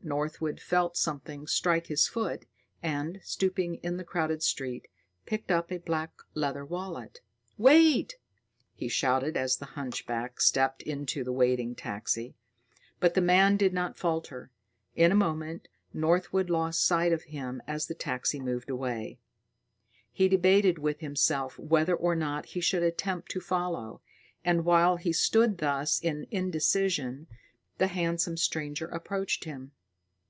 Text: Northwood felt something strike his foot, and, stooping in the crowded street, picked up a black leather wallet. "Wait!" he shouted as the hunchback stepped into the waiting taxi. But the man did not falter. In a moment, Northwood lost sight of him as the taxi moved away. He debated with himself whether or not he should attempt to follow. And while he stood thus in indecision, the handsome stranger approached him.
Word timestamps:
Northwood 0.00 0.58
felt 0.58 0.96
something 0.96 1.46
strike 1.46 1.88
his 1.88 2.06
foot, 2.06 2.46
and, 2.82 3.20
stooping 3.22 3.74
in 3.82 3.98
the 3.98 4.04
crowded 4.04 4.42
street, 4.42 4.88
picked 5.26 5.50
up 5.50 5.70
a 5.70 5.80
black 5.80 6.12
leather 6.32 6.64
wallet. 6.64 7.20
"Wait!" 7.58 8.16
he 8.72 8.88
shouted 8.88 9.36
as 9.36 9.58
the 9.58 9.66
hunchback 9.76 10.40
stepped 10.40 10.80
into 10.82 11.22
the 11.24 11.32
waiting 11.32 11.74
taxi. 11.74 12.34
But 13.00 13.12
the 13.12 13.20
man 13.20 13.58
did 13.58 13.74
not 13.74 13.98
falter. 13.98 14.50
In 14.96 15.12
a 15.12 15.16
moment, 15.16 15.68
Northwood 15.92 16.48
lost 16.48 16.86
sight 16.86 17.12
of 17.12 17.24
him 17.24 17.60
as 17.66 17.86
the 17.86 17.94
taxi 17.94 18.40
moved 18.40 18.70
away. 18.70 19.18
He 20.10 20.26
debated 20.26 20.78
with 20.78 21.00
himself 21.00 21.58
whether 21.58 21.94
or 21.94 22.14
not 22.14 22.46
he 22.46 22.60
should 22.62 22.84
attempt 22.84 23.30
to 23.32 23.40
follow. 23.42 24.00
And 24.42 24.64
while 24.64 24.96
he 24.96 25.12
stood 25.12 25.58
thus 25.58 26.00
in 26.00 26.26
indecision, 26.30 27.26
the 27.76 27.88
handsome 27.88 28.38
stranger 28.38 28.86
approached 28.86 29.44
him. 29.44 29.72